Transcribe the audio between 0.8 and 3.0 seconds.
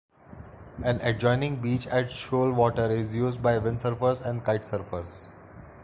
An adjoining beach at Shoalwater